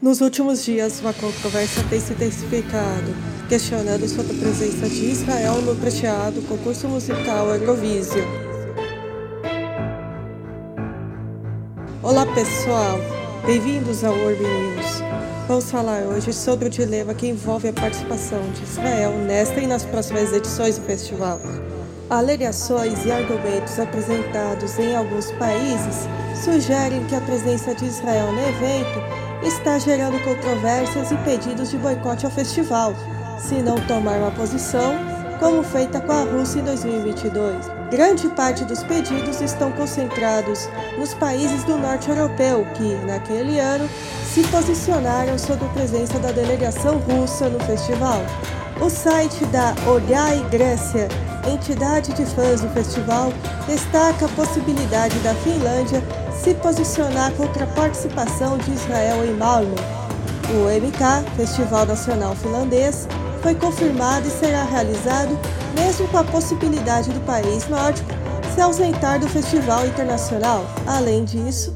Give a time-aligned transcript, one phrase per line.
[0.00, 3.12] Nos últimos dias, uma controvérsia tem se intensificado,
[3.48, 8.24] questionando sobre a presença de Israel no prateado concurso musical Eurovision.
[12.00, 13.00] Olá pessoal,
[13.44, 15.02] bem-vindos ao Orb News.
[15.48, 19.84] Vamos falar hoje sobre o dilema que envolve a participação de Israel nesta e nas
[19.84, 21.40] próximas edições do festival.
[22.08, 26.06] Alegações e argumentos apresentados em alguns países
[26.44, 32.26] sugerem que a presença de Israel no evento está gerando controvérsias e pedidos de boicote
[32.26, 32.94] ao festival,
[33.38, 34.94] se não tomar uma posição,
[35.38, 37.78] como feita com a Rússia em 2022.
[37.90, 43.88] Grande parte dos pedidos estão concentrados nos países do norte europeu, que, naquele ano,
[44.26, 48.20] se posicionaram sobre a presença da delegação russa no festival.
[48.80, 51.08] O site da Olhai Grécia,
[51.48, 53.32] entidade de fãs do festival,
[53.66, 56.02] destaca a possibilidade da Finlândia
[56.42, 59.74] se posicionar contra a participação de Israel em Malmö.
[60.50, 63.06] O MK, Festival Nacional Finlandês,
[63.42, 65.38] foi confirmado e será realizado
[65.74, 68.10] mesmo com a possibilidade do país nórdico
[68.54, 70.64] se ausentar do festival internacional.
[70.86, 71.74] Além disso,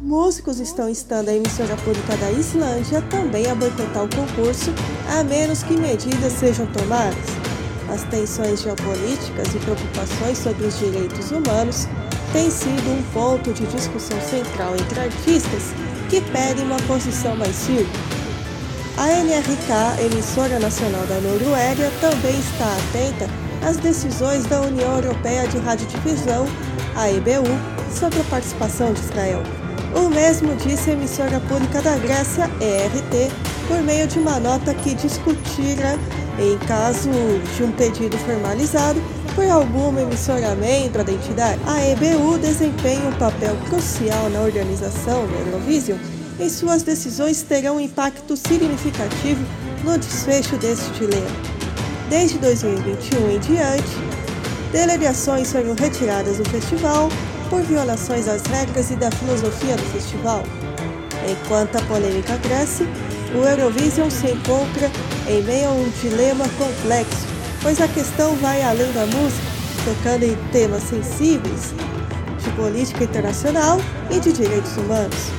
[0.00, 4.72] músicos estão instando a emissora pública da Islândia também a boicotar o concurso,
[5.16, 7.45] a menos que medidas sejam tomadas.
[7.88, 11.86] As tensões geopolíticas e preocupações sobre os direitos humanos
[12.32, 15.62] tem sido um ponto de discussão central entre artistas
[16.10, 17.88] que pedem uma posição mais firme.
[18.96, 23.28] A NRK, emissora nacional da Noruega, também está atenta
[23.66, 26.46] às decisões da União Europeia de Radiodifusão,
[26.96, 27.44] a EBU,
[27.92, 29.42] sobre a participação de Israel.
[29.94, 33.32] O mesmo disse a emissora pública da Grécia, ERT,
[33.66, 35.98] por meio de uma nota que discutira,
[36.38, 37.10] em caso
[37.56, 39.00] de um pedido formalizado,
[39.34, 45.34] por alguma emissora membro da entidade, a EBU desempenha um papel crucial na organização do
[45.34, 45.98] Eurovision
[46.38, 49.44] e suas decisões terão um impacto significativo
[49.84, 51.30] no desfecho deste dilema.
[52.08, 53.96] Desde 2021 em diante,
[54.72, 57.08] delegações foram retiradas do festival
[57.50, 60.42] por violações às regras e da filosofia do festival.
[61.28, 62.86] Enquanto a polêmica cresce,
[63.34, 64.90] o Eurovision se encontra
[65.28, 69.42] em meio a um dilema complexo pois a questão vai além da música,
[69.84, 71.74] tocando em temas sensíveis
[72.38, 75.32] de política internacional e de direitos humanos.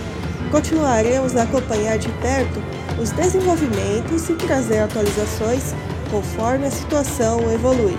[0.52, 2.62] Continuaremos a acompanhar de perto
[3.02, 5.74] os desenvolvimentos e trazer atualizações
[6.12, 7.98] conforme a situação evoluir.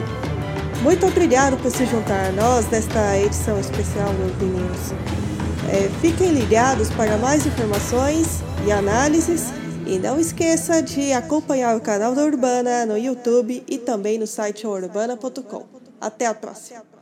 [0.82, 4.93] Muito obrigado por se juntar a nós nesta edição especial do Opinions.
[5.70, 9.47] É, fiquem ligados para mais informações e análises
[9.88, 14.66] e não esqueça de acompanhar o canal da Urbana no YouTube e também no site
[14.66, 15.66] urbana.com.
[15.99, 16.98] Até a próxima!